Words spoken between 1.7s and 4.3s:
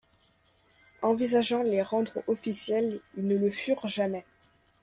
rendre officielles, ils ne le furent jamais.